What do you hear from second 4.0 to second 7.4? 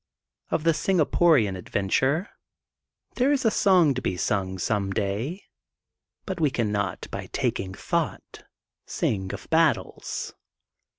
be sung, some day, but we cannot, by